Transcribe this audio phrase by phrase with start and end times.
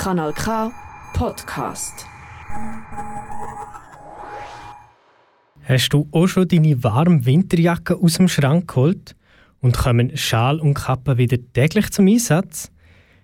[0.00, 0.72] Kanal K
[1.12, 2.06] Podcast.
[5.62, 9.14] Hast du auch schon deine warme Winterjacke aus dem Schrank geholt?
[9.60, 12.72] Und kommen Schal und Kappe wieder täglich zum Einsatz?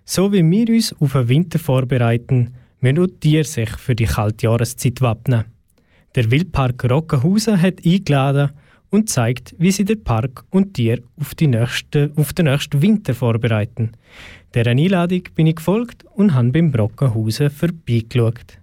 [0.04, 4.44] So wie wir uns auf den Winter vorbereiten, müssen auch Tiere sich für die kalte
[4.44, 5.46] Jahreszeit wappnen.
[6.14, 8.50] Der Wildpark Rockenhausen hat eingeladen
[8.90, 13.14] und zeigt, wie sie den Park und Tiere auf, die nächste, auf den nächsten Winter
[13.14, 13.92] vorbereiten.
[14.54, 18.58] Dieser Einladung bin ich gefolgt und habe beim Brockenhausen vorbeigeschaut.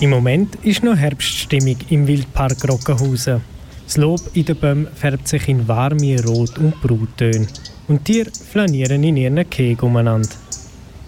[0.00, 3.42] Im Moment ist noch Herbststimmung im Wildpark Rockenhausen.
[3.84, 7.46] Das Lob in den Bäumen färbt sich in warme Rot- und Bruttöne
[7.88, 10.28] und die Tiere flanieren in ihren Kegen umeinander.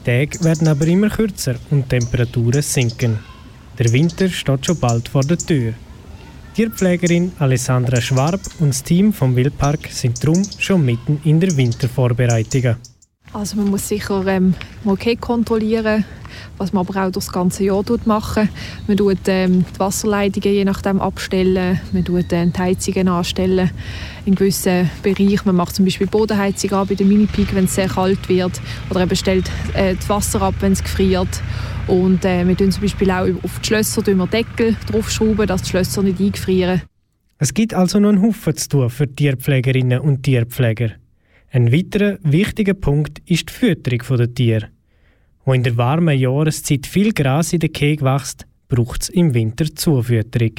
[0.04, 3.31] Die Tage werden aber immer kürzer und die Temperaturen sinken.
[3.78, 5.72] Der Winter steht schon bald vor der Tür.
[6.54, 12.76] Tierpflegerin Alessandra Schwab und das Team vom Wildpark sind darum schon mitten in der Wintervorbereitung.
[13.34, 14.54] Also man muss sicher ähm,
[14.84, 16.04] mal kontrollieren,
[16.59, 18.51] was man aber auch das ganze Jahr machen.
[18.87, 23.70] Man tut ähm, die Wasserleitungen je nachdem abstellen, man tut äh, die Heizungen anstellen
[24.26, 25.40] in gewissen Bereichen.
[25.46, 29.01] Man macht zum Beispiel Bodenheizung an bei der Mini-Peak, wenn es sehr kalt wird oder
[29.01, 31.42] eben stellt äh, das Wasser ab, wenn es gefriert.
[31.87, 35.70] Und äh, wir tun zum Beispiel auch auf die Schlösser wir Deckel draufschrauben, dass die
[35.70, 36.82] Schlösser nicht eingefrieren.
[37.38, 41.01] Es gibt also noch einen Haufen zu tun für Tierpflegerinnen und Tierpfleger.
[41.54, 44.68] Ein weiterer wichtiger Punkt ist die Fütterung der Tiere.
[45.45, 49.66] Wo in der warmen Jahreszeit viel Gras in den Keg wächst, braucht es im Winter
[49.74, 50.52] Zufütterung.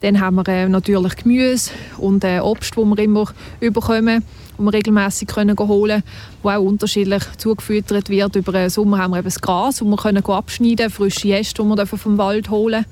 [0.00, 4.24] Dann haben wir äh, natürlich Gemüse und äh, Obst, das wir immer überkommen,
[4.56, 6.02] das wir regelmässig können holen
[6.42, 8.34] das auch unterschiedlich zugefüttert wird.
[8.34, 11.62] Über den Sommer haben wir eben das Gras, das wir können abschneiden können, frische Äste,
[11.62, 12.86] die wir vom Wald holen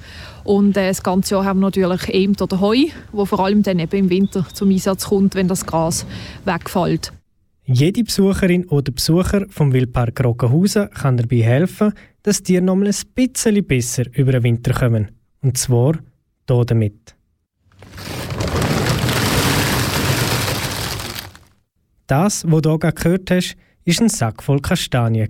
[0.45, 3.79] Und äh, das ganze Jahr haben wir natürlich Emt oder Heu, wo vor allem dann
[3.79, 6.05] eben im Winter zum Einsatz kommt, wenn das Gras
[6.45, 7.15] wegfällt.
[7.73, 11.93] Jede Besucherin oder Besucher vom Wildpark Rockenhausen kann dabei helfen,
[12.25, 15.13] dass die noch ein bisschen besser über den Winter kommen.
[15.41, 15.93] Und zwar
[16.49, 17.15] hier damit.
[22.09, 25.29] Das, was du hier gehört hast, war ein Sack voll Kastanien.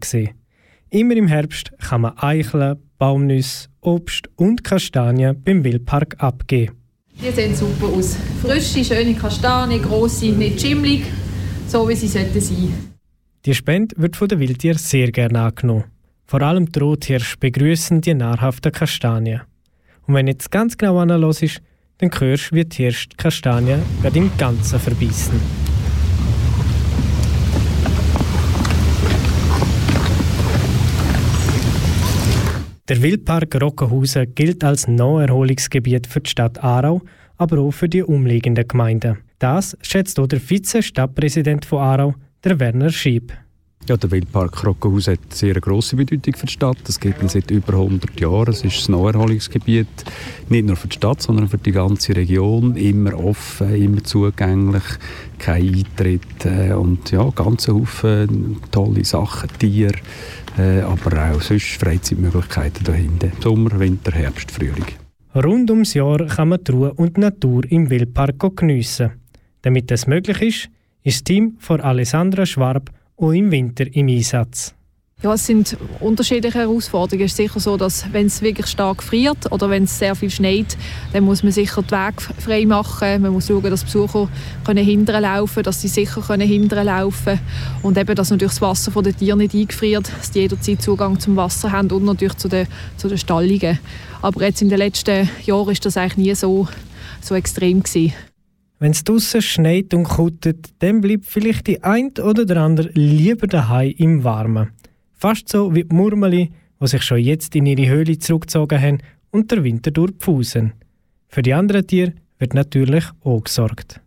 [0.89, 6.75] Immer im Herbst kann man Eicheln, Baumnüsse, Obst und Kastanien beim Wildpark abgeben.
[7.23, 8.17] Die sehen super aus.
[8.41, 11.03] Frische, schöne Kastanien, grosse, nicht schimmlig,
[11.71, 12.73] so wie sie sollten sein.
[13.45, 15.85] Die Spende wird von den Wildtieren sehr gerne angenommen.
[16.27, 19.43] Vor allem die Rothirsche begrüßen die nahrhaften Kastanien.
[20.07, 21.63] Und wenn jetzt ganz genau anhörst,
[21.99, 25.41] dann hörst du, wie die Hirsche die Kastanie gerade im Ganzen verbeissen.
[32.89, 37.01] Der Wildpark Rockenhausen gilt als Naherholungsgebiet für die Stadt Aarau,
[37.37, 39.19] aber auch für die umliegenden Gemeinden.
[39.41, 42.15] Das schätzt auch der Vize-Stadtpräsident von Aarau,
[42.45, 43.33] der Werner Schieb.
[43.89, 46.77] Ja, der Wildpark Rockenhaus hat eine sehr grosse Bedeutung für die Stadt.
[46.85, 48.51] Das gibt es seit über 100 Jahren.
[48.51, 49.89] Es ist ein Naherholungsgebiet,
[50.51, 52.77] nicht nur für die Stadt, sondern für die ganze Region.
[52.77, 54.83] Immer offen, immer zugänglich,
[55.39, 59.97] kein Eintritt äh, und ja, ganz Haufen tolle Sachen, Tiere,
[60.59, 63.31] äh, aber auch sonst Freizeitmöglichkeiten dahinter.
[63.41, 64.85] Sommer, Winter, Herbst, Frühling.
[65.35, 69.20] Rund ums Jahr kann man die Ruhe und die Natur im Wildpark geniessen.
[69.63, 70.69] Damit das möglich ist,
[71.03, 74.75] ist das Team von Alessandra Schwab und im Winter im Einsatz?
[75.23, 77.27] Ja, es sind unterschiedliche Herausforderungen.
[77.27, 80.31] Es ist sicher so, dass wenn es wirklich stark friert oder wenn es sehr viel
[80.31, 80.79] schneit,
[81.13, 83.21] dann muss man sicher den Weg frei machen.
[83.21, 84.31] Man muss schauen, dass Besucher
[84.65, 87.39] können hindern laufen, dass sie sicher können hindern laufen
[87.83, 91.21] und eben, dass natürlich das Wasser von den Tieren nicht eingefriert, dass die jederzeit Zugang
[91.21, 92.67] zum Wasser haben und natürlich zu den,
[92.97, 93.79] zu den Stallungen.
[94.23, 96.67] Aber jetzt in den letzten Jahren ist das eigentlich nie so,
[97.21, 98.15] so extrem gewesen.
[98.81, 103.47] Wenn es draußen schneit und kuttet, dann bleibt vielleicht die ein oder der andere lieber
[103.47, 104.71] daheim im Warmen.
[105.13, 108.99] Fast so wie die Murmeli, die sich schon jetzt in ihre Höhle zurückgezogen haben
[109.33, 110.73] und der Winter durchpfusen.
[111.29, 114.01] Für die anderen Tiere wird natürlich auch gesorgt.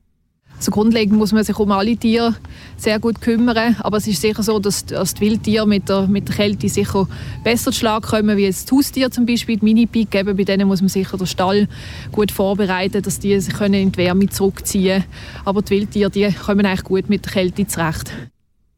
[0.64, 2.36] Also grundlegend muss man sich um alle Tiere
[2.78, 6.30] sehr gut kümmern, aber es ist sicher so, dass, dass die Wildtiere mit der, mit
[6.30, 7.06] der Kälte sicher
[7.44, 10.80] besser zu Schlag kommen, wie jetzt die Haustiere zum Beispiel, die Minipik, bei denen muss
[10.80, 11.68] man sicher den Stall
[12.14, 15.44] gut vorbereiten, dass die sich können in die Wärme zurückziehen können.
[15.44, 18.14] Aber die Wildtiere die kommen eigentlich gut mit der Kälte zurecht.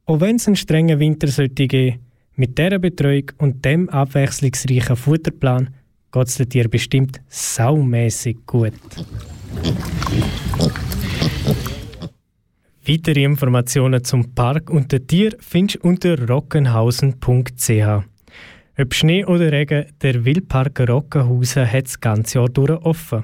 [0.07, 1.99] Auch wenn es einen strengen Winter sollte geben,
[2.35, 5.69] mit dieser Betreuung und dem abwechslungsreichen Futterplan
[6.11, 8.73] geht es den Tieren bestimmt saumässig gut.
[12.87, 18.05] Weitere Informationen zum Park und den Tier findest du unter rockenhausen.ch.
[18.77, 23.23] Ob Schnee oder Regen, der Wildpark Rockenhausen hat das ganze Jahr durch offen.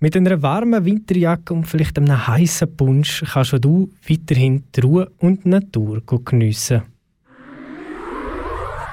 [0.00, 5.44] Mit einer warmen Winterjacke und vielleicht einem heißen Punsch kannst du weiterhin die Ruhe und
[5.44, 6.82] die Natur geniessen.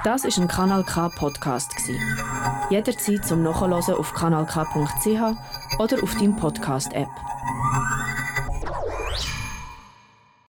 [0.03, 1.71] Das ist ein Kanal K Podcast
[2.69, 7.07] Jederzeit zum Nachhören auf kanalk.ch oder auf deinem Podcast App.